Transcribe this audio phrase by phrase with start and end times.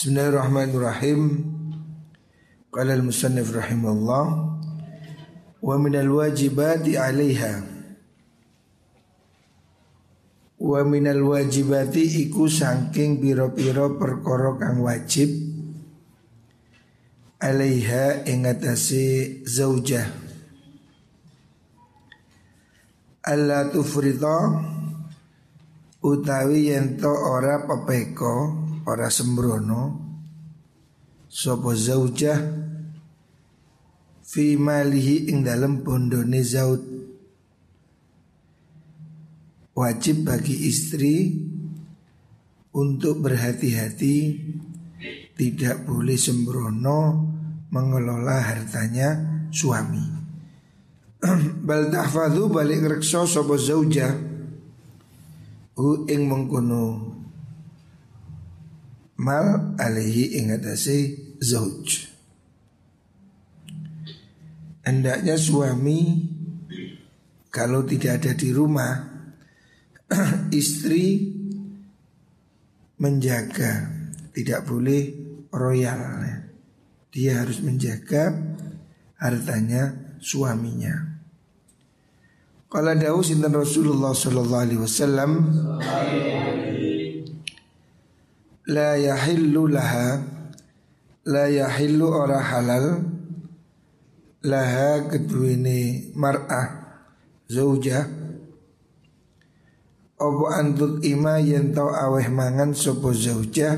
[0.00, 1.20] Bismillahirrahmanirrahim.
[2.72, 4.24] Qala al-musannif rahimahullah
[5.60, 7.60] wa min al-wajibati 'alaiha
[10.56, 15.28] wa min al-wajibati iku saking pira-pira perkara kang wajib
[17.36, 20.08] 'alaiha ing atase zaujah
[23.28, 24.64] Allah tufrita
[26.00, 28.59] utawi yento ora pepeko
[28.90, 29.82] ora sembrono
[31.30, 32.42] sapa zaujah
[34.26, 36.82] fi malihi ing dalem bondone zaud.
[39.78, 41.38] Wajib bagi istri
[42.74, 44.16] untuk berhati-hati
[45.38, 46.98] tidak boleh sembrono
[47.70, 49.14] mengelola hartanya
[49.54, 50.18] suami.
[51.66, 54.10] Bal tahfadhu balik rekso sapa zaujah
[55.78, 57.09] hu ing mengkono
[59.20, 62.08] mal alaihi ing atase zauj.
[64.80, 66.24] Hendaknya suami
[67.52, 68.96] kalau tidak ada di rumah
[70.60, 71.36] istri
[72.96, 73.92] menjaga
[74.32, 75.12] tidak boleh
[75.52, 76.00] royal
[77.10, 78.30] dia harus menjaga
[79.18, 81.18] hartanya suaminya.
[82.70, 85.30] Kalau Daud sinten Rasulullah sallallahu alaihi wasallam
[88.70, 90.22] la yahillu laha.
[91.26, 93.02] La yahillu ora halal.
[94.46, 96.80] Laha keduwene mar'ah
[97.44, 98.08] zauja
[100.16, 103.76] opo antut ima yen tau aweh mangan sopo zauja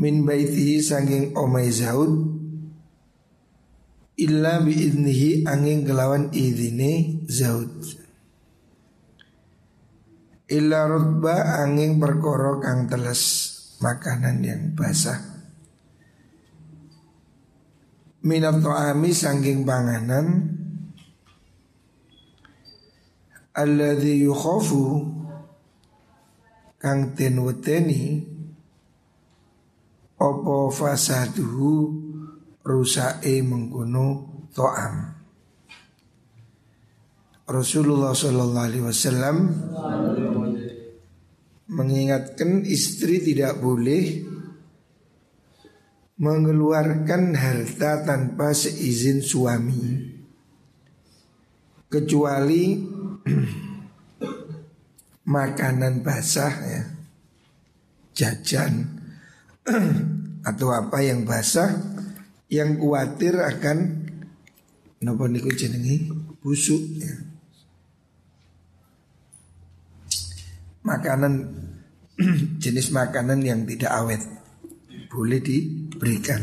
[0.00, 2.40] min baitihi sanging omai zaud.
[4.16, 7.72] Illa biidnihi angin kelawan idine zaud
[10.50, 13.22] Illa rutba angin perkoro kang teles
[13.78, 15.38] makanan yang basah.
[18.26, 20.58] Minat to'ami sangking panganan.
[23.54, 25.06] Alladhi yukhofu
[26.80, 28.26] Kang ten weteni.
[30.18, 31.72] Opo fasaduhu
[32.66, 34.06] Rusae mengkuno
[34.50, 35.19] to'am
[37.50, 39.36] Rasulullah Sallallahu Alaihi Wasallam
[41.66, 44.22] mengingatkan istri tidak boleh
[46.14, 50.14] mengeluarkan harta tanpa seizin suami
[51.90, 52.86] kecuali
[55.34, 56.82] makanan basah ya
[58.14, 59.02] jajan
[60.50, 61.74] atau apa yang basah
[62.46, 64.06] yang khawatir akan
[65.02, 67.29] nopo niku jenengi busuk ya.
[70.84, 71.34] Makanan
[72.62, 74.22] jenis makanan yang tidak awet
[75.10, 76.40] boleh diberikan.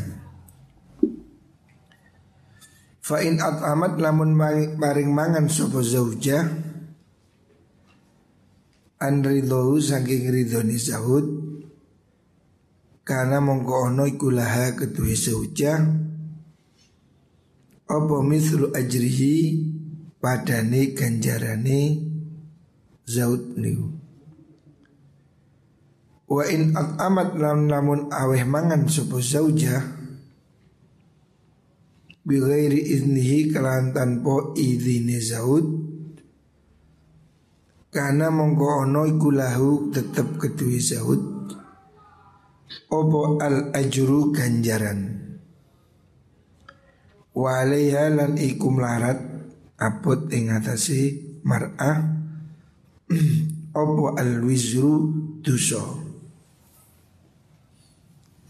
[2.99, 4.35] Fa'in amat lamun
[4.75, 6.43] maring mangan sopo zauja
[8.99, 11.25] an ridho saking ridhoni zahud
[13.07, 15.79] karena mongko ono ikulaha kedua zauja
[17.87, 19.35] apa mislu ajrihi
[20.19, 21.79] padane ganjarane
[23.07, 23.96] zaud niku
[26.27, 29.79] Wa in amat lam namun aweh mangan sopo zauja
[32.27, 35.87] Bighairi iznihi kelan tanpa izini zaud
[37.87, 41.23] Karena mongko ono iku lahu tetep kedua zaud.
[42.91, 45.17] Opo al ajru ganjaran?
[47.33, 49.17] Wa alaiha lan iku melarat
[49.77, 51.97] Apot ing atasi mar'ah.
[53.81, 55.09] Opo al wizru
[55.41, 56.06] duso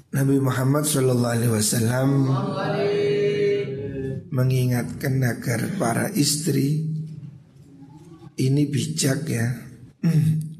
[0.07, 2.09] Nabi Muhammad Shallallahu Alaihi Wasallam
[4.31, 6.87] mengingatkan agar para istri
[8.39, 9.51] ini bijak ya,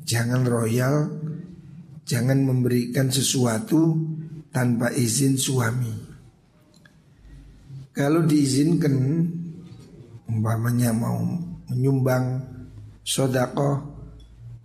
[0.04, 1.16] jangan royal,
[2.04, 3.96] jangan memberikan sesuatu
[4.52, 5.96] tanpa izin suami.
[7.96, 8.96] Kalau diizinkan,
[10.28, 11.24] umpamanya mau
[11.72, 12.44] menyumbang
[13.00, 13.96] sodako,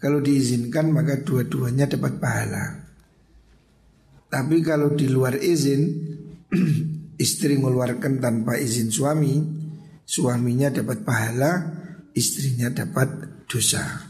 [0.03, 2.82] kalau diizinkan maka dua-duanya dapat pahala.
[4.33, 6.09] Tapi kalau di luar izin
[7.25, 9.37] Istri mengeluarkan tanpa izin suami
[10.09, 11.53] Suaminya dapat pahala
[12.17, 13.09] Istrinya dapat
[13.49, 14.09] dosa.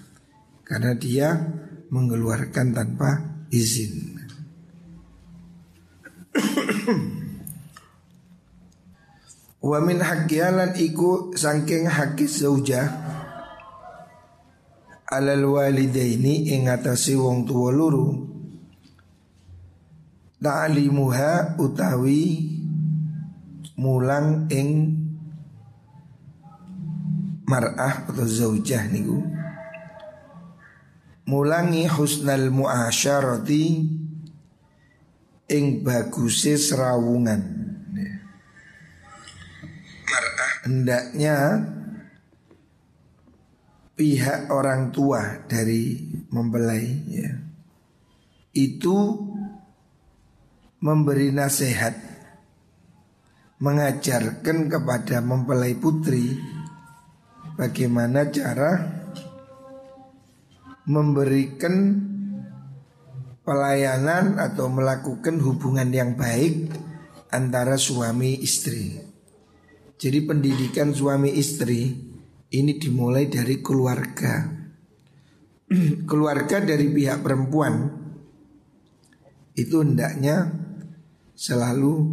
[0.66, 1.34] Karena dia
[1.90, 3.18] mengeluarkan tanpa
[3.50, 4.18] izin.
[9.62, 12.90] Wa min haqqiyalan iku sangking haqqi zaujah
[15.12, 18.31] alal walidaini ing atase wong tuwa loro
[20.42, 22.50] ta'limuha utawi
[23.78, 24.98] mulang ing
[27.46, 29.22] mar'ah atau zaujah niku.
[31.22, 33.64] Mulangi husnal muasyarati
[35.46, 37.42] ing baguse serawungan.
[40.10, 40.52] Mar'ah.
[40.66, 41.36] Hendaknya
[43.94, 46.02] pihak orang tua dari
[46.34, 47.32] mempelai ya.
[48.52, 49.31] Itu
[50.82, 51.94] memberi nasihat
[53.62, 56.34] mengajarkan kepada mempelai putri
[57.54, 58.82] bagaimana cara
[60.90, 62.02] memberikan
[63.46, 66.74] pelayanan atau melakukan hubungan yang baik
[67.30, 68.98] antara suami istri.
[69.94, 71.94] Jadi pendidikan suami istri
[72.50, 74.50] ini dimulai dari keluarga.
[76.10, 78.02] keluarga dari pihak perempuan
[79.54, 80.61] itu hendaknya
[81.42, 82.06] selalu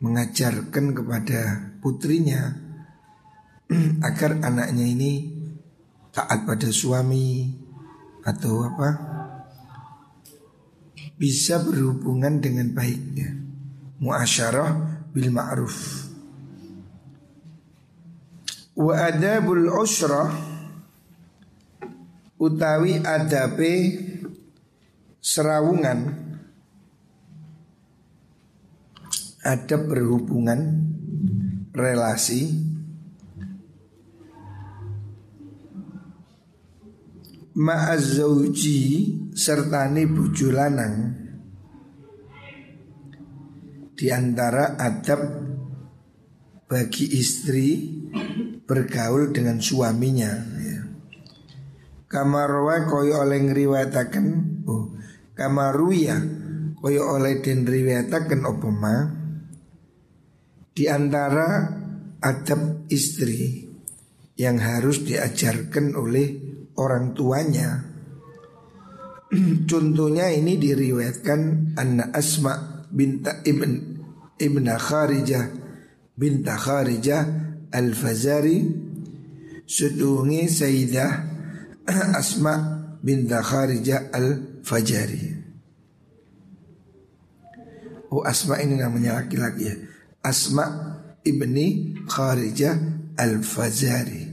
[0.00, 2.56] mengajarkan kepada putrinya
[4.08, 5.12] agar anaknya ini
[6.08, 7.52] taat pada suami
[8.24, 8.88] atau apa
[11.20, 13.36] bisa berhubungan dengan baiknya.
[13.98, 14.70] Muasyarah
[15.12, 16.08] bil ma'ruf.
[18.78, 20.30] Wa adabul usrah
[22.38, 23.74] utawi adabe
[25.18, 26.27] serawungan
[29.48, 30.60] ada berhubungan
[31.72, 32.52] relasi
[37.56, 38.80] ma'azzauji
[39.32, 41.16] sertani bojo lanang
[43.96, 45.20] di antara adab
[46.68, 47.88] bagi istri
[48.68, 50.80] bergaul dengan suaminya ya.
[52.04, 54.26] Kamarwa koyo oleh ngriwayataken
[54.68, 54.92] oh
[55.32, 56.20] kamaruya
[56.76, 59.18] koyo oleh den riwayataken opoma
[60.78, 61.66] di antara
[62.22, 63.66] adab istri
[64.38, 66.38] yang harus diajarkan oleh
[66.78, 67.82] orang tuanya.
[69.70, 73.72] Contohnya ini diriwayatkan Anna Asma binta Ibn
[74.38, 75.44] Ibn Kharijah
[76.14, 77.22] binta Kharijah
[77.74, 78.86] Al-Fazari.
[79.68, 81.12] Sedungi Sayyidah
[82.22, 82.54] Asma
[83.02, 85.26] binta Kharijah Al-Fajari.
[88.14, 89.87] Oh Asma ini namanya laki-laki ya
[90.22, 90.66] Asma
[91.22, 92.74] ibni Kharijah
[93.14, 94.26] Al-Fazari.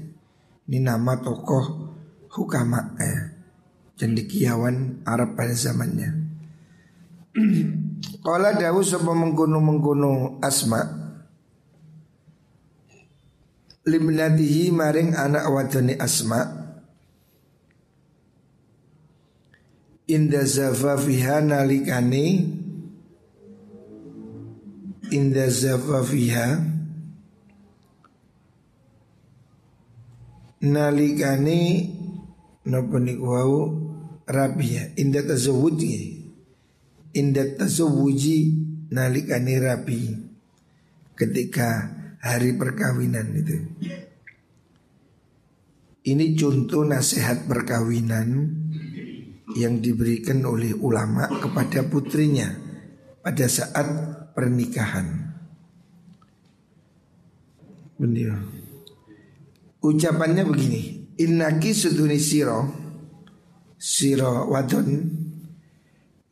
[0.66, 1.66] Ini nama tokoh
[2.34, 3.38] hukama ya.
[3.96, 6.26] Cendikiawan Arab pada zamannya.
[8.26, 10.82] Kala dawu sapa mengkono-mengkono Asma?
[13.86, 16.42] Limnatihi maring anak wadone Asma.
[20.10, 22.26] Inda zafafiha nalikane
[25.16, 26.60] inda zafafiha
[30.60, 31.60] nalikane
[32.68, 33.56] napa niku wau?
[34.26, 34.98] Rabiya.
[34.98, 35.94] Inda tazawuji.
[37.14, 38.38] Inda tazawuji
[38.92, 40.02] nalikane rabi.
[41.16, 43.58] Ketika hari perkawinan itu.
[46.06, 48.30] Ini contoh nasihat perkawinan
[49.56, 52.50] yang diberikan oleh ulama kepada putrinya
[53.22, 53.88] pada saat
[54.36, 55.32] pernikahan.
[57.96, 58.44] Benar.
[59.80, 62.68] Ucapannya begini, Innaki suduni siro
[63.80, 65.08] Siro wadon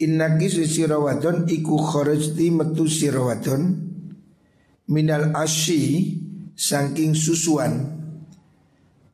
[0.03, 3.79] Innaki siro wadon Iku kharajti metu siro wadon
[4.91, 6.19] Minal asyi
[6.51, 7.95] Sangking susuan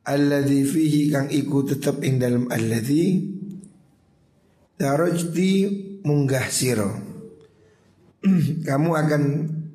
[0.02, 3.30] Alladhi fihi kang iku tetep ing dalam alladhi
[4.74, 5.50] Darajti
[6.02, 7.09] munggah siro
[8.68, 9.22] Kamu akan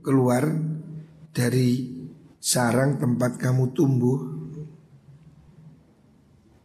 [0.05, 0.45] keluar
[1.33, 1.97] dari
[2.37, 4.19] sarang tempat kamu tumbuh.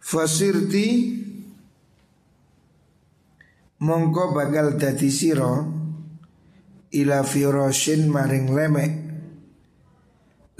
[0.00, 1.18] Fasirti
[3.80, 5.64] Mongko bakal dadi siro
[6.90, 8.92] Ila firoshin maring lemek.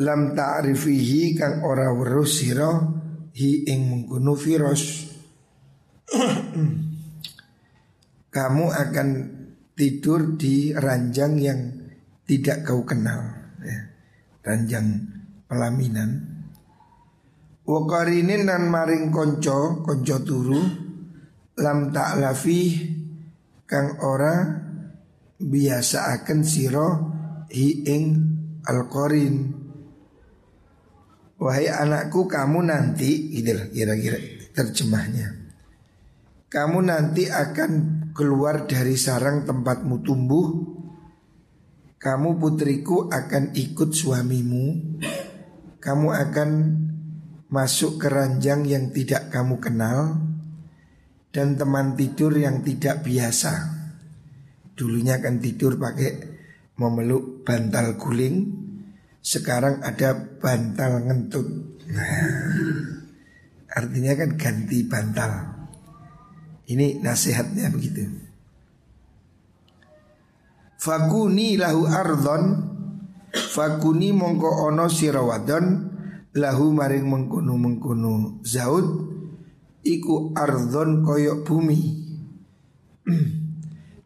[0.01, 2.73] Lam ta'rifihi kang ora weruh siro
[3.37, 5.13] Hi ing mengkunu firos
[8.35, 9.09] Kamu akan
[9.81, 11.61] tidur di ranjang yang
[12.29, 13.25] tidak kau kenal
[13.65, 13.81] ya.
[14.45, 15.09] Ranjang
[15.49, 16.21] pelaminan.
[17.65, 20.61] Wakarinin nan maring konco konco turu
[21.57, 22.61] lam ta'lafi
[23.65, 24.45] kang ora
[25.41, 26.89] biasa akan siro
[27.49, 28.05] hi ing
[28.69, 29.37] alqarin
[31.41, 34.19] wahai anakku kamu nanti gitu kira-kira
[34.53, 35.41] terjemahnya.
[36.51, 40.49] Kamu nanti akan keluar dari sarang tempatmu tumbuh
[42.01, 44.67] Kamu putriku akan ikut suamimu
[45.79, 46.51] Kamu akan
[47.51, 50.19] masuk ke ranjang yang tidak kamu kenal
[51.31, 53.53] Dan teman tidur yang tidak biasa
[54.75, 56.11] Dulunya kan tidur pakai
[56.81, 58.49] memeluk bantal guling
[59.21, 61.49] Sekarang ada bantal ngentut
[61.91, 63.11] Nah
[63.71, 65.60] Artinya kan ganti bantal.
[66.71, 68.07] Ini nasihatnya begitu.
[70.81, 72.43] Fakuni lahu ardon
[73.31, 75.65] Fakuni mongko ono sirawadon
[76.41, 78.87] Lahu maring mengkunu mengkunu Zaud
[79.85, 81.81] Iku ardon koyok bumi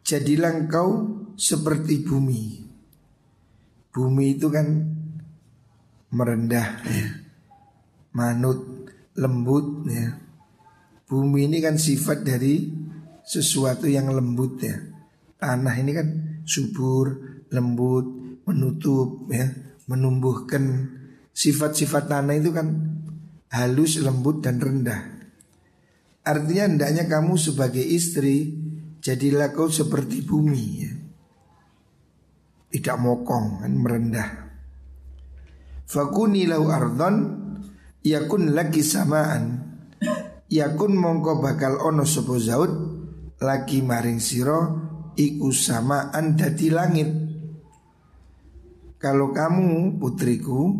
[0.09, 2.65] Jadilah kau seperti bumi
[3.95, 4.67] Bumi itu kan
[6.11, 7.07] merendah ya.
[8.15, 10.24] Manut lembut ya.
[11.05, 12.65] Bumi ini kan sifat dari
[13.21, 14.73] sesuatu yang lembut ya.
[15.37, 16.07] Tanah ini kan
[16.45, 17.13] subur,
[17.53, 18.05] lembut,
[18.49, 19.45] menutup ya,
[19.85, 20.89] menumbuhkan
[21.29, 22.67] sifat-sifat tanah itu kan
[23.53, 25.01] halus, lembut dan rendah.
[26.25, 28.57] Artinya hendaknya kamu sebagai istri
[28.97, 30.93] jadilah kau seperti bumi ya.
[32.73, 34.29] Tidak mokong kan merendah.
[35.85, 37.45] Fakuni lau ardon
[38.01, 39.64] yakun lagi samaan
[40.49, 42.71] yakun mongko bakal ono sopo zaud
[43.41, 44.59] lagi maring siro
[45.17, 47.09] iku samaan dadi langit.
[49.01, 50.73] Kalau kamu putriku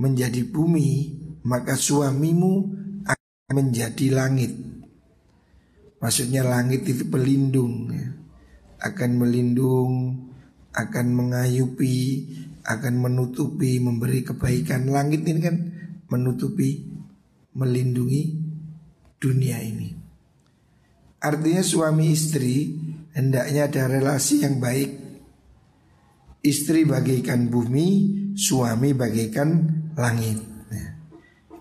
[0.00, 2.52] menjadi bumi maka suamimu
[3.06, 4.52] akan menjadi langit.
[6.02, 8.10] Maksudnya langit itu pelindung ya.
[8.82, 10.18] akan melindung
[10.74, 12.26] akan mengayupi
[12.66, 14.90] akan menutupi memberi kebaikan.
[14.90, 15.56] Langit ini kan
[16.10, 16.86] menutupi,
[17.54, 18.41] melindungi
[19.22, 19.94] dunia ini.
[21.22, 22.74] Artinya suami istri
[23.14, 24.90] hendaknya ada relasi yang baik.
[26.42, 27.88] Istri bagaikan bumi,
[28.34, 30.42] suami bagaikan langit.
[30.74, 30.98] Ya.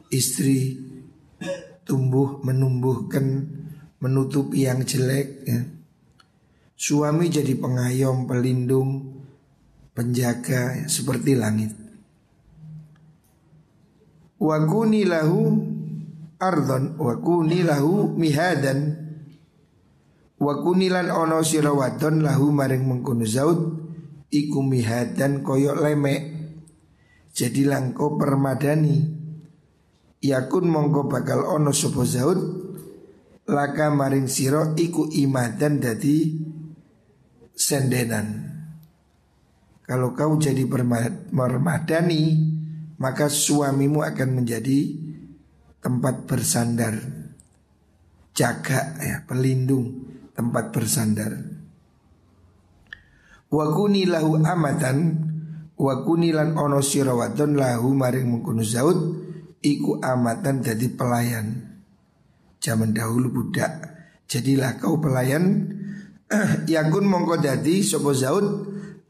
[0.10, 0.82] Istri
[1.86, 3.46] tumbuh menumbuhkan,
[4.02, 5.46] menutupi yang jelek.
[5.46, 5.62] Ya.
[6.74, 9.22] Suami jadi pengayom, pelindung,
[9.94, 11.78] penjaga ya, seperti langit.
[14.42, 15.71] Wa kuni lahu
[16.42, 18.98] ardon Wa kuni lahu mihadan.
[20.42, 23.78] Wa kunilan ono sira wadon lahu maring mengkono zaud
[24.34, 26.22] iku mihadan koyok lemek.
[27.30, 29.22] Jadi langko permadani.
[30.22, 32.42] Yakun mongko bakal ono sopo zaud
[33.46, 36.42] laka maring siro iku imadan dadi
[37.54, 38.50] sendenan.
[39.86, 42.24] Kalau kau jadi permadani
[43.02, 45.11] maka suamimu akan menjadi
[45.82, 46.94] tempat bersandar,
[48.32, 50.06] jaga ya, pelindung,
[50.38, 51.34] tempat bersandar.
[53.52, 55.28] Wa kuni lahu amatan
[55.76, 58.98] wa kunilan ono sirawadon lahu maring mengkono zaud
[59.60, 61.68] iku amatan jadi pelayan.
[62.62, 63.90] Zaman dahulu budak.
[64.30, 65.68] Jadilah kau pelayan
[66.72, 68.48] yakun mongko dadi sapa zaud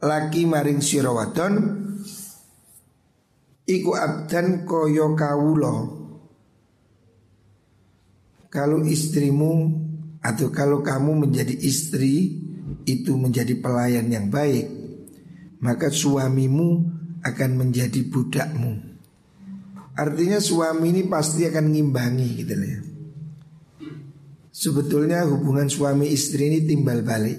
[0.02, 1.84] laki maring sirawadon
[3.62, 6.01] Iku abdan koyo kawulo
[8.52, 9.80] Kalau istrimu
[10.20, 12.38] atau kalau kamu menjadi istri
[12.84, 14.68] Itu menjadi pelayan yang baik
[15.64, 18.82] Maka suamimu akan menjadi budakmu.
[19.94, 22.80] Artinya suami ini pasti akan ngimbangi gitu ya.
[24.52, 27.38] Sebetulnya hubungan suami istri ini timbal balik.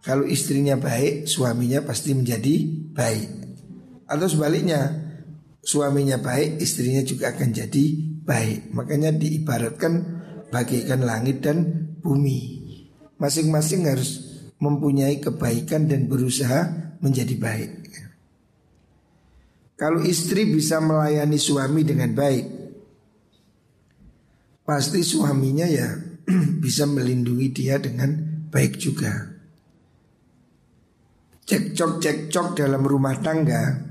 [0.00, 2.54] Kalau istrinya baik, suaminya pasti menjadi
[2.96, 3.28] baik.
[4.08, 4.96] Atau sebaliknya,
[5.60, 7.84] suaminya baik, istrinya juga akan jadi
[8.24, 8.72] baik.
[8.72, 10.19] Makanya diibaratkan
[10.50, 12.60] bagaikan langit dan bumi.
[13.16, 14.30] Masing-masing harus
[14.60, 17.72] mempunyai kebaikan dan berusaha menjadi baik.
[19.80, 22.46] Kalau istri bisa melayani suami dengan baik,
[24.60, 25.88] pasti suaminya ya
[26.64, 28.12] bisa melindungi dia dengan
[28.52, 29.32] baik juga.
[31.48, 33.88] Cekcok-cekcok dalam rumah tangga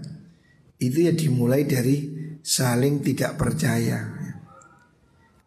[0.78, 1.98] itu ya dimulai dari
[2.46, 4.19] saling tidak percaya.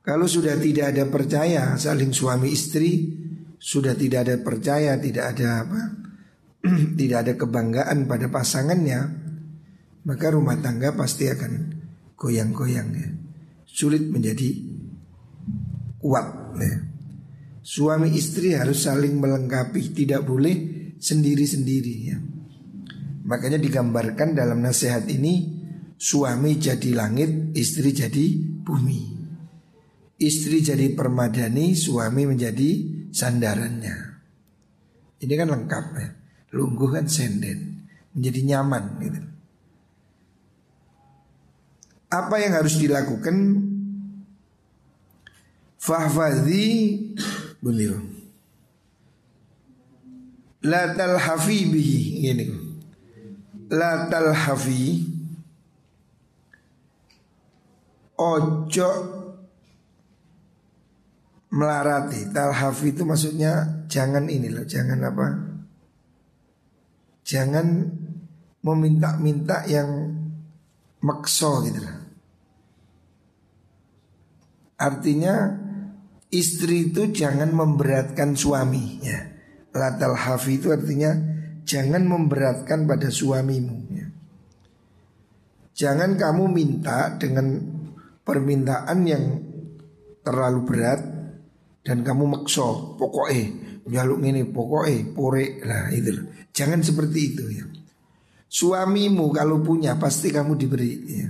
[0.02, 3.23] Kalau sudah tidak ada percaya saling suami istri
[3.62, 5.82] sudah tidak ada percaya, tidak ada apa?
[6.99, 9.00] tidak ada kebanggaan pada pasangannya,
[10.02, 11.78] maka rumah tangga pasti akan
[12.18, 13.09] goyang-goyang ya.
[13.62, 14.50] Sulit menjadi
[16.02, 16.75] kuat ya.
[17.62, 20.54] Suami istri harus saling melengkapi, tidak boleh
[20.99, 22.18] sendiri-sendiri ya.
[23.23, 25.62] Makanya digambarkan dalam nasihat ini
[26.02, 28.35] Suami jadi langit, istri jadi
[28.66, 29.22] bumi
[30.23, 32.71] Istri jadi permadani, suami menjadi
[33.11, 34.23] sandarannya
[35.19, 36.09] Ini kan lengkap ya.
[36.55, 39.21] Lungguh kan senden, menjadi nyaman gitu.
[42.12, 43.35] Apa yang harus dilakukan?
[45.83, 46.71] Fahfadhi
[47.59, 47.99] beliau.
[50.62, 52.47] La talhafi bihi ini.
[53.73, 55.02] La talhafi
[58.19, 59.22] ojo
[61.52, 62.32] melarati.
[62.32, 65.26] Talhafi itu maksudnya jangan ini loh, jangan apa?
[67.23, 67.66] Jangan
[68.64, 70.11] meminta-minta yang
[71.04, 71.99] makso gitu loh.
[74.82, 75.35] Artinya
[76.32, 79.21] istri itu jangan memberatkan suami ya.
[79.73, 81.14] Latal hafi itu artinya
[81.62, 84.06] jangan memberatkan pada suamimu ya.
[85.73, 87.56] Jangan kamu minta dengan
[88.26, 89.25] permintaan yang
[90.21, 91.12] terlalu berat
[91.82, 96.14] dan kamu makso pokoknya jaluk ini pokoknya pore lah itu.
[96.54, 97.64] Jangan seperti itu ya.
[98.46, 101.28] Suamimu kalau punya pasti kamu diberi ya.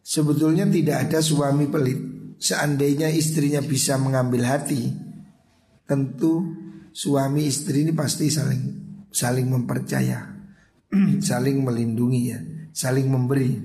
[0.00, 2.00] Sebetulnya tidak ada suami pelit.
[2.38, 4.94] Seandainya istrinya bisa mengambil hati,
[5.84, 6.54] tentu
[6.94, 8.62] suami istri ini pasti saling
[9.10, 10.22] saling mempercaya,
[11.28, 12.38] saling melindungi ya,
[12.70, 13.58] saling memberi.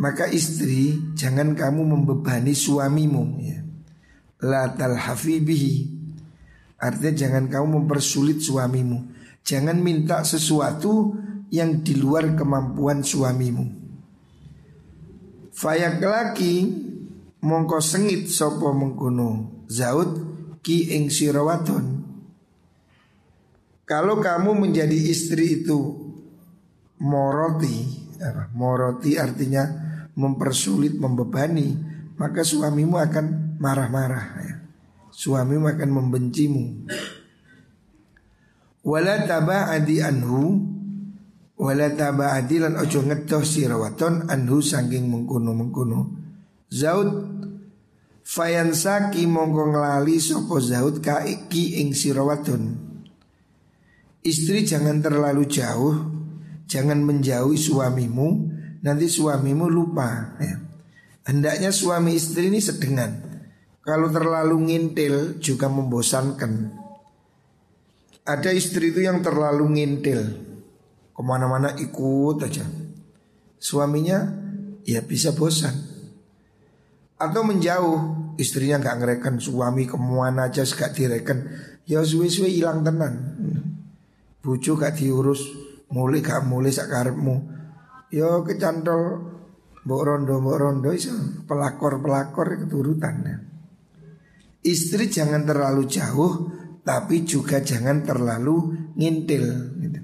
[0.00, 3.59] Maka istri jangan kamu membebani suamimu ya.
[4.40, 5.36] La talhafi
[6.80, 8.98] Artinya jangan kamu mempersulit suamimu.
[9.44, 11.12] Jangan minta sesuatu
[11.52, 13.80] yang di luar kemampuan suamimu.
[15.52, 16.54] Fayak laki
[17.44, 20.24] mongko sengit sopo mengkuno zaud
[20.64, 22.00] ki ing sirawaton
[23.84, 25.76] Kalau kamu menjadi istri itu
[26.96, 28.08] moroti
[28.52, 29.64] Moroti artinya
[30.12, 31.72] mempersulit, membebani,
[32.20, 33.26] maka suamimu akan
[33.60, 34.54] marah-marah ya.
[35.12, 36.64] Suamimu akan membencimu.
[38.80, 39.28] Wala
[39.68, 40.64] adi anhu
[41.60, 41.92] wala
[42.32, 46.00] adi lan ojo ngetoh sirawaton anhu sangking mengkuno-mengkuno.
[46.72, 47.10] Zaud
[48.24, 52.88] fayansaki mongko nglali sapa zaud kaiki ing sirawaton.
[54.24, 55.96] Istri jangan terlalu jauh,
[56.64, 58.28] jangan menjauhi suamimu
[58.80, 60.56] nanti suamimu lupa ya.
[61.28, 63.29] Hendaknya suami istri ini sedengan
[63.80, 66.52] Kalau terlalu ngintil juga membosankan.
[68.24, 70.20] Ada istri itu yang terlalu ngintil.
[71.16, 72.64] Ke mana-mana ikut aja.
[73.56, 74.24] Suaminya
[74.84, 75.72] ya bisa bosan.
[77.20, 81.44] Atau menjauh Istrinya nggak ngereken suami ke mana aja gak direken.
[81.84, 83.36] Ya suwe-suwe hilang tenan.
[84.40, 85.44] Bucu gak diurus
[85.92, 87.60] Mulai gak mulai sakarepmu
[88.08, 89.20] Yo kecantol
[89.84, 90.90] mbok rondo mbok rondo
[91.44, 93.36] pelakor-pelakor keturutan ya.
[94.60, 96.32] Istri jangan terlalu jauh
[96.84, 99.44] tapi juga jangan terlalu ngintil
[99.80, 100.00] gitu.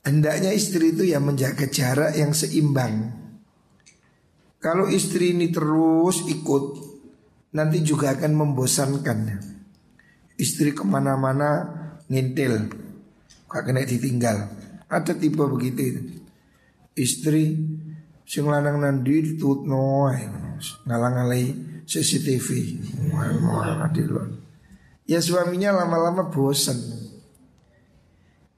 [0.00, 3.14] Hendaknya istri itu ya menjaga jarak yang seimbang.
[4.58, 6.64] Kalau istri ini terus ikut
[7.54, 9.18] nanti juga akan membosankan.
[10.40, 11.68] Istri ke mana-mana
[12.08, 12.72] ngintil,
[13.44, 14.48] gak kena ditinggal.
[14.88, 16.20] Ada tipe begitu itu
[17.00, 17.56] istri
[18.28, 20.10] sing lanang nandi ditutno
[20.86, 21.44] ngalang-alai
[21.90, 22.78] CCTV.
[25.10, 26.78] Ya suaminya lama-lama bosan.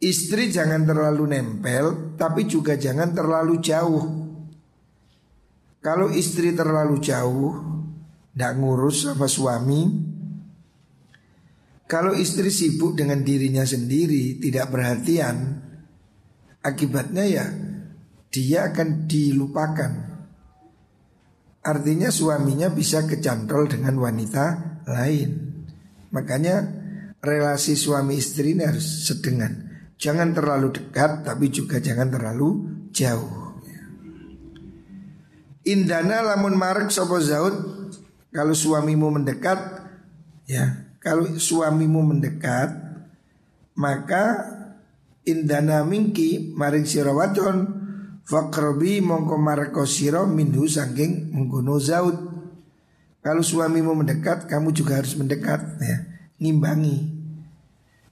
[0.02, 4.04] Istri jangan terlalu nempel, tapi juga jangan terlalu jauh.
[5.80, 7.56] Kalau istri terlalu jauh,
[8.36, 10.12] tidak ngurus sama suami.
[11.88, 15.36] Kalau istri sibuk dengan dirinya sendiri, tidak perhatian,
[16.60, 17.46] akibatnya ya
[18.32, 20.11] dia akan dilupakan.
[21.62, 24.44] Artinya suaminya bisa kecantol dengan wanita
[24.90, 25.30] lain.
[26.10, 26.56] Makanya
[27.22, 29.70] relasi suami istri ini harus sedengan.
[29.94, 33.54] Jangan terlalu dekat tapi juga jangan terlalu jauh.
[35.62, 37.54] Indana lamun marek sopo zaud
[38.34, 39.86] kalau suamimu mendekat
[40.50, 42.74] ya kalau suamimu mendekat
[43.78, 44.42] maka
[45.22, 47.81] indana mingki maring sirawaton
[48.22, 52.14] Fakrobi mongko marko siro minhu sangking mengguno zaud.
[53.22, 55.96] Kalau suamimu mendekat, kamu juga harus mendekat ya,
[56.42, 57.22] ngimbangi.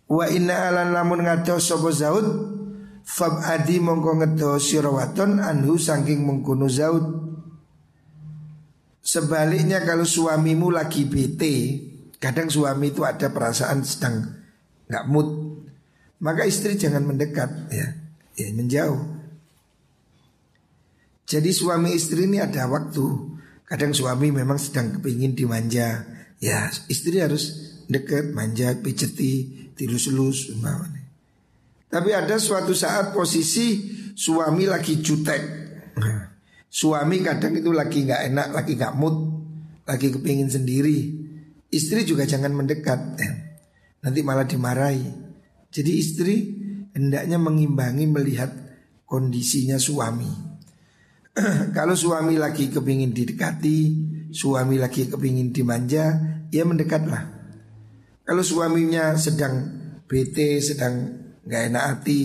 [0.07, 2.27] Wa inna alan lamun ngaco sobo zaud,
[3.03, 7.07] fab adi mongko ngedo sirawaton anhu sangking mengguno zaud.
[9.03, 11.55] Sebaliknya kalau suamimu lagi bete,
[12.23, 14.27] kadang suami itu ada perasaan sedang
[14.87, 15.59] nggak mood,
[16.23, 17.99] maka istri jangan mendekat ya,
[18.39, 19.20] ya menjauh.
[21.31, 23.07] Jadi suami istri ini ada waktu.
[23.63, 26.03] Kadang suami memang sedang kepingin dimanja.
[26.43, 31.07] Ya istri harus deket, manjat, pijeti, tilus-lus umpamanya.
[31.87, 35.43] Tapi ada suatu saat posisi suami lagi jutek.
[36.67, 39.17] Suami kadang itu lagi nggak enak, lagi nggak mood,
[39.87, 40.99] lagi kepingin sendiri.
[41.71, 42.99] Istri juga jangan mendekat,
[44.03, 45.07] nanti malah dimarahi.
[45.71, 46.37] Jadi istri
[46.91, 48.51] hendaknya mengimbangi melihat
[49.07, 50.50] kondisinya suami.
[51.77, 53.79] Kalau suami lagi kepingin didekati,
[54.35, 56.19] suami lagi kepingin dimanja,
[56.51, 57.39] ya mendekatlah.
[58.27, 59.67] Kalau suaminya sedang
[60.07, 62.23] bete, sedang nggak enak hati,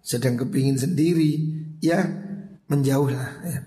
[0.00, 1.32] sedang kepingin sendiri,
[1.80, 2.04] ya
[2.68, 3.30] menjauhlah.
[3.44, 3.60] Ya.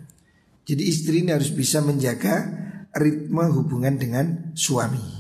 [0.70, 2.46] Jadi istri ini harus bisa menjaga
[2.94, 5.18] ritme hubungan dengan suami.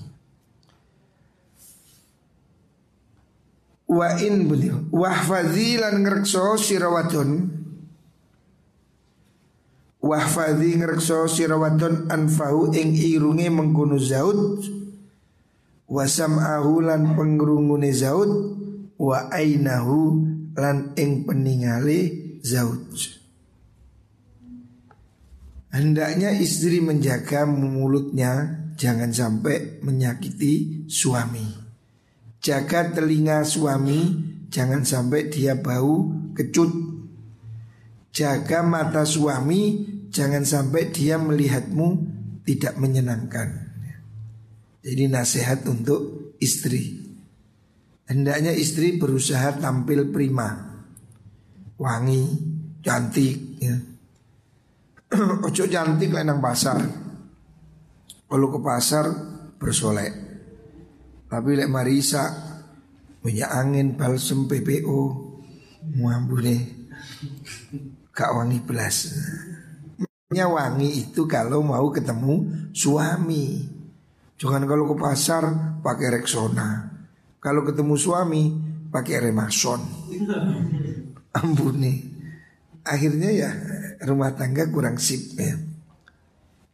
[3.90, 7.59] Wa in beliau wahfadzi lan ngrekso sirawadon
[10.00, 14.64] wahfadzi ngrekso sirawadon anfahu ing irunge mengkono zaud
[15.90, 18.32] wasam ahulan pengrungune zaud
[19.00, 20.24] wa ainahu
[20.56, 22.00] lan ing peningale
[22.44, 23.20] zauj.
[25.70, 31.46] Hendaknya istri menjaga mulutnya jangan sampai menyakiti suami.
[32.42, 34.18] Jaga telinga suami
[34.50, 36.88] jangan sampai dia bau kecut.
[38.10, 41.88] Jaga mata suami jangan sampai dia melihatmu
[42.43, 43.69] tidak menyenangkan.
[44.82, 47.10] Jadi nasihat untuk istri.
[48.10, 50.50] Hendaknya istri berusaha tampil prima
[51.78, 52.26] Wangi,
[52.82, 53.78] cantik ya.
[55.45, 56.82] Ojo cantik lah nang pasar
[58.26, 59.06] Kalau ke pasar
[59.62, 60.12] bersolek
[61.30, 62.26] Tapi lek Marisa
[63.22, 65.02] Minyak angin balsem PPO
[66.02, 66.79] nih
[68.15, 69.15] Wangi belas
[69.98, 73.63] Makanya wangi itu kalau mau ketemu suami
[74.39, 75.43] Jangan kalau ke pasar
[75.84, 76.89] pakai Rexona
[77.39, 78.43] kalau ketemu suami
[78.91, 79.80] pakai remason.
[81.39, 82.04] Ampuni.
[82.84, 83.50] Akhirnya ya
[84.04, 85.56] rumah tangga kurang sip ya.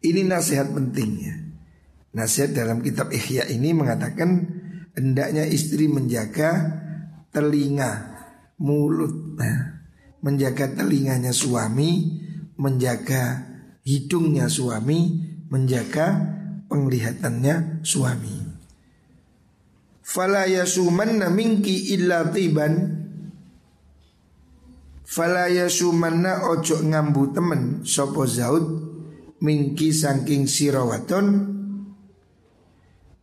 [0.05, 1.35] Ini nasihat penting ya.
[2.15, 4.47] Nasihat dalam kitab Ihya ini mengatakan
[4.95, 6.81] hendaknya istri menjaga
[7.35, 8.15] telinga,
[8.55, 9.74] mulut, nah,
[10.23, 12.21] menjaga telinganya suami,
[12.55, 13.43] menjaga
[13.83, 16.35] hidungnya suami, menjaga
[16.69, 18.35] penglihatannya suami.
[20.05, 23.03] Fala yasumanna minki illa tiban.
[25.05, 28.65] Fala yasumanna ojo ngambu temen Sopo zaud
[29.37, 31.53] Minki saking sirawaton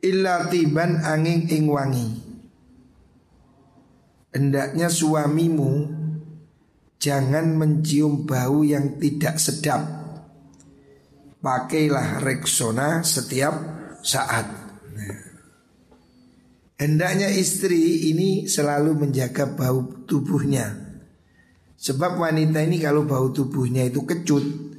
[0.02, 2.07] Illa tiban angin ing wangi.
[4.35, 6.02] Hendaknya suamimu
[7.03, 9.83] Jangan mencium bau yang tidak sedap.
[11.43, 13.55] Pakailah Rexona setiap
[14.07, 14.47] saat.
[16.79, 20.79] Hendaknya istri ini selalu menjaga bau tubuhnya.
[21.75, 24.73] Sebab wanita ini kalau bau tubuhnya itu kecut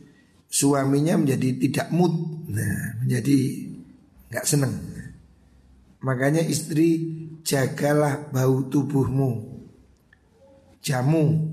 [0.54, 2.14] Suaminya menjadi tidak mood.
[2.54, 3.38] Nah, Menjadi
[4.30, 4.78] nggak seneng.
[6.06, 7.02] Makanya istri
[7.42, 9.50] jagalah bau tubuhmu.
[10.86, 11.53] Jamu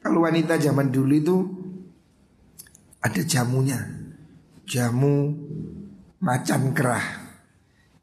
[0.00, 1.36] Kalau wanita zaman dulu itu
[3.00, 3.80] Ada jamunya.
[4.68, 5.32] Jamu
[6.20, 7.04] macan kerah.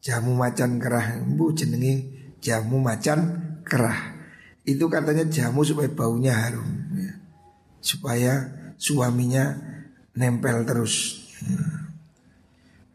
[0.01, 1.21] Jamu macan kerah.
[1.21, 2.09] Bu jenenge
[2.41, 3.19] jamu macan
[3.61, 4.17] kerah.
[4.65, 7.13] Itu katanya jamu supaya baunya harum ya.
[7.79, 8.33] supaya
[8.75, 9.55] suaminya
[10.17, 11.23] nempel terus.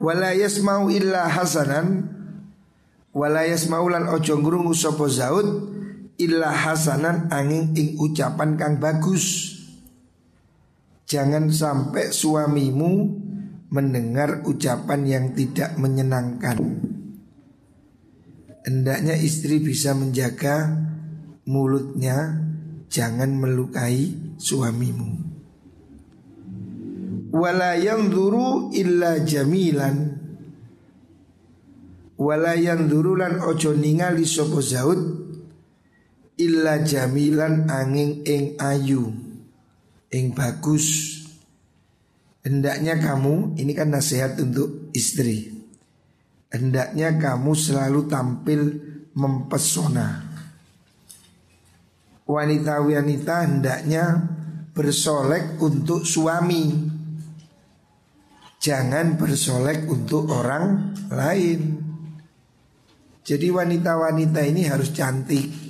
[0.03, 2.11] Walayas mau illa hasanan.
[3.15, 5.47] Walayas maulan ojo ngrungu sapa zaud
[6.16, 9.57] illa hasanan angin ing ucapan kang bagus.
[11.09, 12.92] Jangan sampai suamimu
[13.68, 16.59] mendengar ucapan yang tidak menyenangkan.
[18.62, 20.72] Hendaknya istri bisa menjaga
[21.44, 22.48] mulutnya
[22.92, 25.33] Jangan melukai suamimu.
[27.33, 30.20] Wala duru illa jamilan.
[32.20, 32.53] Wala
[32.85, 35.01] duru lan ojo ningali sopo zaud
[36.43, 39.15] Illa jamilan angin ing ayu.
[40.11, 41.19] Ing bagus.
[42.43, 45.55] Hendaknya kamu, ini kan nasihat untuk istri.
[46.51, 48.61] Hendaknya kamu selalu tampil
[49.15, 50.35] mempesona.
[52.27, 54.05] Wanita-wanita hendaknya
[54.75, 56.91] bersolek untuk suami.
[58.59, 61.61] Jangan bersolek untuk orang lain.
[63.23, 65.62] Jadi wanita-wanita ini harus cantik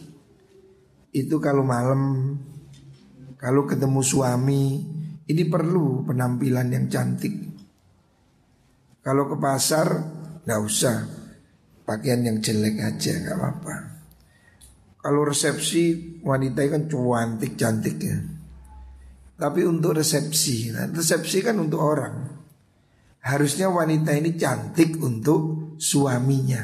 [1.12, 2.34] Itu kalau malam
[3.36, 4.80] Kalau ketemu suami
[5.28, 7.36] Ini perlu penampilan yang cantik
[9.04, 9.86] Kalau ke pasar
[10.42, 11.22] Nggak usah
[11.92, 13.76] pakaian yang jelek aja nggak apa-apa.
[15.02, 18.16] Kalau resepsi wanita kan cantik cantik ya.
[19.36, 22.30] Tapi untuk resepsi, nah resepsi kan untuk orang.
[23.22, 26.62] Harusnya wanita ini cantik untuk suaminya.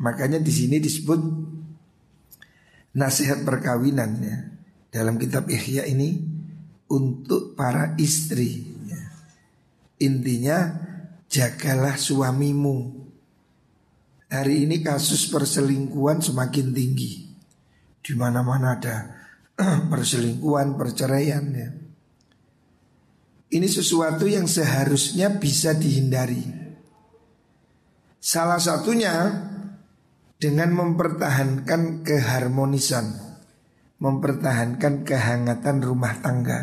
[0.00, 1.20] Makanya di sini disebut
[2.96, 4.38] nasihat perkawinan ya.
[4.90, 6.18] Dalam kitab Ihya ini
[6.90, 8.66] untuk para istri.
[8.90, 9.02] Ya.
[10.02, 10.74] Intinya
[11.30, 13.00] jagalah suamimu
[14.30, 17.26] Hari ini kasus perselingkuhan semakin tinggi.
[17.98, 18.96] Di mana-mana ada
[19.92, 21.68] perselingkuhan, perceraian ya.
[23.50, 26.46] Ini sesuatu yang seharusnya bisa dihindari.
[28.22, 29.49] Salah satunya
[30.40, 33.12] dengan mempertahankan keharmonisan,
[34.00, 36.60] mempertahankan kehangatan rumah tangga.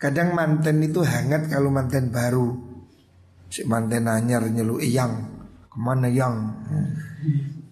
[0.00, 2.56] Kadang manten itu hangat kalau manten baru.
[3.52, 5.12] Si manten anyar nyelu iyang
[5.68, 6.56] ke mana yang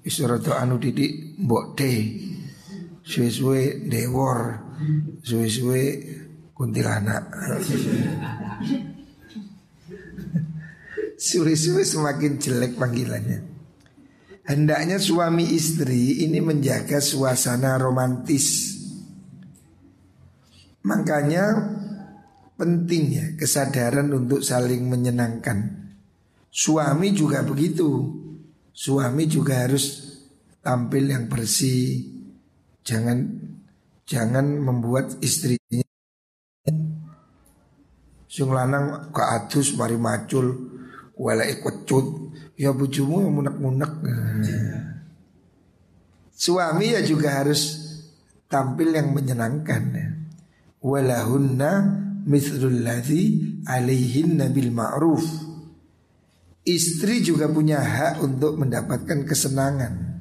[0.05, 1.93] Isoroto anu didik mbok de
[3.05, 4.57] suwe-suwe dewor
[5.21, 5.83] suwe-suwe
[6.57, 7.29] kuntilanak
[11.29, 13.58] suwe-suwe semakin jelek panggilannya
[14.49, 18.81] Hendaknya suami istri ini menjaga suasana romantis
[20.89, 21.45] Makanya
[22.57, 25.79] pentingnya kesadaran untuk saling menyenangkan
[26.49, 28.09] Suami juga begitu.
[28.73, 30.17] Suami juga harus
[30.65, 32.03] tampil yang bersih.
[32.83, 33.19] Jangan
[34.09, 35.85] jangan membuat istrinya
[38.29, 40.78] sing lanang ke adus mari macul
[41.18, 41.90] wala cut
[42.54, 43.92] ya bujumu yang munek-munek.
[46.38, 47.83] Suami ya juga harus
[48.46, 50.09] tampil yang menyenangkan ya.
[50.78, 51.70] Walahunna
[52.22, 55.26] mithlul ladzi alaihinna bil ma'ruf
[56.68, 60.20] Istri juga punya hak untuk mendapatkan kesenangan.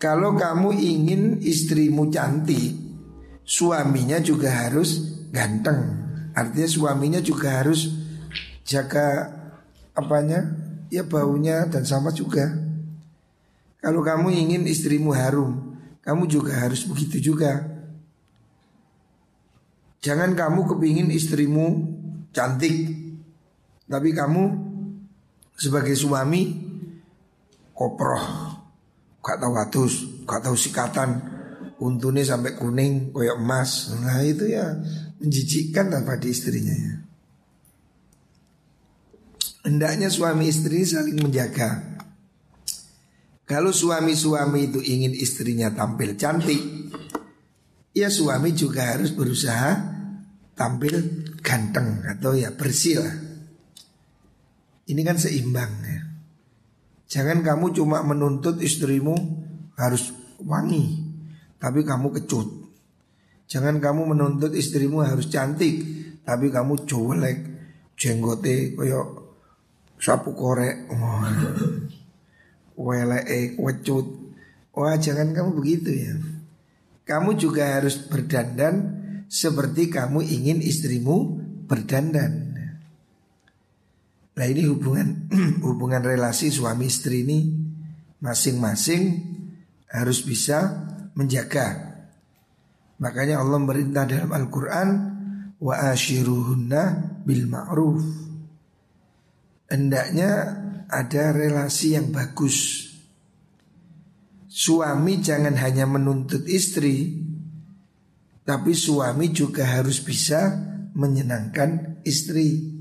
[0.00, 2.72] Kalau kamu ingin istrimu cantik,
[3.44, 6.08] suaminya juga harus ganteng.
[6.32, 8.05] Artinya suaminya juga harus
[8.66, 9.32] jaga
[9.94, 10.44] apanya?
[10.90, 12.46] Ya baunya dan sama juga.
[13.78, 17.62] Kalau kamu ingin istrimu harum, kamu juga harus begitu juga.
[20.02, 21.66] Jangan kamu kepingin istrimu
[22.30, 22.94] cantik,
[23.90, 24.42] tapi kamu
[25.58, 26.54] sebagai suami
[27.74, 28.22] koproh,
[29.22, 31.10] gak tahu atus, gak tahu sikatan,
[31.82, 33.90] untune sampai kuning koyok emas.
[33.98, 34.78] Nah itu ya
[35.18, 37.05] menjijikkan tanpa di istrinya ya.
[39.66, 41.98] Hendaknya suami istri saling menjaga.
[43.42, 46.62] Kalau suami-suami itu ingin istrinya tampil cantik,
[47.90, 49.74] ya suami juga harus berusaha
[50.54, 53.16] tampil ganteng atau ya bersih lah.
[54.86, 56.00] Ini kan seimbang ya.
[57.10, 59.18] Jangan kamu cuma menuntut istrimu
[59.74, 60.14] harus
[60.46, 61.02] wangi,
[61.58, 62.70] tapi kamu kecut.
[63.50, 65.82] Jangan kamu menuntut istrimu harus cantik,
[66.22, 67.38] tapi kamu colek,
[67.98, 69.25] jenggote koyo
[70.06, 70.86] sapu korek.
[70.94, 71.26] Oh.
[72.78, 74.06] Wele wecut.
[74.70, 76.14] Wah, jangan kamu begitu ya.
[77.02, 82.54] Kamu juga harus berdandan seperti kamu ingin istrimu berdandan.
[84.36, 85.32] Nah ini hubungan
[85.66, 87.48] hubungan relasi suami istri ini
[88.20, 89.02] masing-masing
[89.88, 91.96] harus bisa menjaga.
[93.00, 94.88] Makanya Allah merintah dalam Al-Quran
[95.56, 96.82] wa ashiruhunna
[97.24, 98.35] bil ma'ruf.
[99.66, 100.30] Hendaknya
[100.86, 102.88] ada relasi yang bagus.
[104.46, 107.18] Suami jangan hanya menuntut istri,
[108.46, 110.54] tapi suami juga harus bisa
[110.96, 112.72] menyenangkan istri.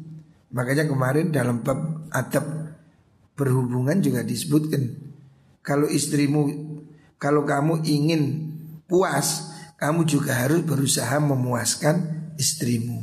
[0.56, 2.46] Makanya kemarin dalam bab adab
[3.36, 5.06] berhubungan juga disebutkan
[5.66, 6.48] kalau istrimu
[7.18, 8.54] kalau kamu ingin
[8.86, 9.50] puas,
[9.82, 13.02] kamu juga harus berusaha memuaskan istrimu.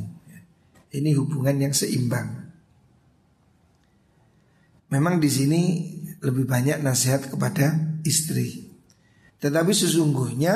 [0.93, 2.42] Ini hubungan yang seimbang.
[4.93, 5.61] Memang di sini
[6.21, 8.69] lebih banyak nasihat kepada istri.
[9.41, 10.53] Tetapi sesungguhnya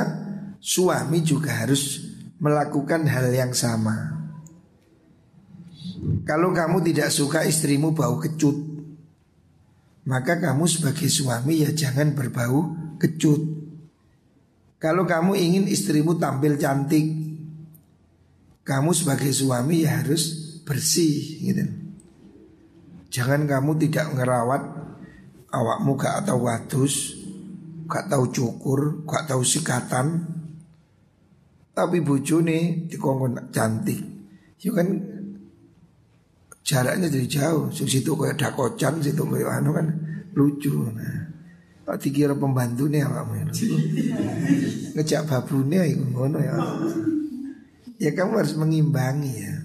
[0.61, 2.05] suami juga harus
[2.37, 4.13] melakukan hal yang sama.
[6.29, 8.53] Kalau kamu tidak suka istrimu bau kecut
[10.05, 12.69] Maka kamu sebagai suami ya jangan berbau
[13.01, 13.41] kecut
[14.77, 17.01] Kalau kamu ingin istrimu tampil cantik
[18.61, 21.86] Kamu sebagai suami ya harus bersih gitu
[23.07, 24.63] Jangan kamu tidak ngerawat
[25.51, 27.15] awakmu gak atau wadus
[27.87, 30.27] Gak tahu cukur, gak tahu sikatan
[31.71, 34.17] Tapi nih dikongkon cantik
[34.57, 34.87] Ya kan
[36.67, 37.71] jaraknya jadi jauh.
[37.71, 39.87] Situ kayak dakocan, situ kayak anu kan
[40.35, 40.91] lucu.
[40.91, 41.31] Nah,
[41.87, 43.23] Pak dikira pembantunya apa
[44.91, 46.59] Ngejak babunya itu ngono ya.
[47.97, 49.56] Ya kamu harus mengimbangi ya.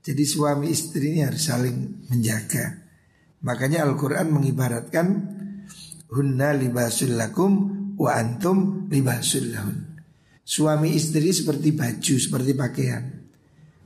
[0.00, 2.88] Jadi suami istri ini harus saling menjaga.
[3.44, 5.06] Makanya Al-Quran mengibaratkan
[6.10, 7.52] Hunna libasul lakum
[7.94, 9.78] wa antum libasul lahun.
[10.42, 13.04] Suami istri seperti baju, seperti pakaian.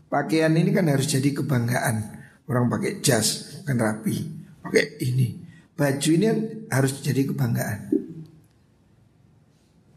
[0.09, 1.97] Pakaian ini kan harus jadi kebanggaan.
[2.49, 4.25] Orang pakai jas, kan rapi.
[4.65, 5.37] Pakai ini.
[5.77, 6.29] Baju ini
[6.73, 7.93] harus jadi kebanggaan.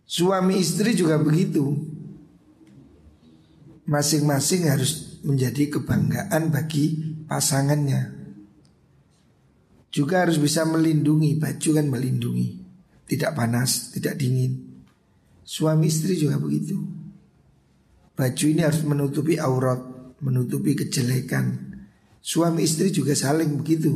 [0.04, 1.78] Suami istri juga begitu.
[3.88, 8.16] Masing-masing harus menjadi kebanggaan bagi pasangannya.
[9.92, 12.48] Juga harus bisa melindungi, baju kan melindungi.
[13.08, 14.84] Tidak panas, tidak dingin.
[15.44, 16.80] Suami istri juga begitu.
[18.16, 19.80] Baju ini harus menutupi aurat,
[20.24, 21.76] menutupi kejelekan.
[22.24, 23.96] Suami istri juga saling begitu.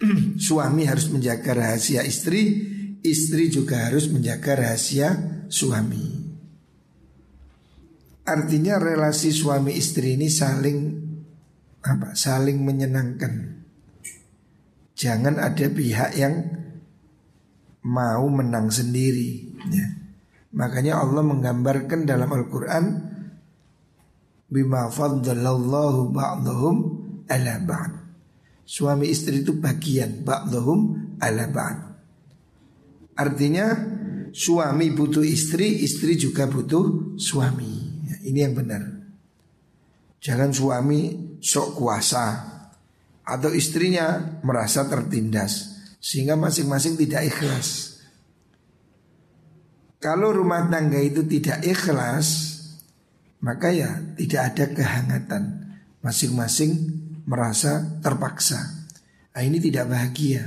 [0.48, 2.72] suami harus menjaga rahasia istri,
[3.04, 6.23] istri juga harus menjaga rahasia suami.
[8.24, 10.78] Artinya relasi suami istri ini saling
[11.84, 12.16] apa?
[12.16, 13.60] Saling menyenangkan.
[14.96, 16.34] Jangan ada pihak yang
[17.84, 19.52] mau menang sendiri.
[19.68, 19.86] Ya.
[20.56, 22.84] Makanya Allah menggambarkan dalam Al-Quran
[24.48, 26.76] bima faddalallahu ba'dahum
[27.28, 27.92] ala ba'd.
[28.64, 31.78] Suami istri itu bagian ba'dhum ala ba'd.
[33.20, 33.76] Artinya
[34.32, 37.83] suami butuh istri, istri juga butuh suami.
[38.24, 38.82] Ini yang benar.
[40.24, 41.00] Jangan suami
[41.44, 42.26] sok kuasa
[43.24, 48.00] atau istrinya merasa tertindas sehingga masing-masing tidak ikhlas.
[50.00, 52.60] Kalau rumah tangga itu tidak ikhlas,
[53.40, 55.42] maka ya tidak ada kehangatan.
[56.04, 56.72] Masing-masing
[57.24, 58.84] merasa terpaksa.
[59.32, 60.44] Nah, ini tidak bahagia.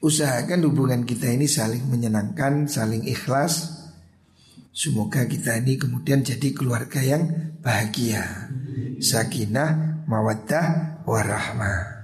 [0.00, 3.77] Usahakan hubungan kita ini saling menyenangkan, saling ikhlas.
[4.78, 8.22] Semoga kita ini kemudian jadi keluarga yang bahagia.
[9.02, 11.97] Sakinah, mawaddah, warahmah.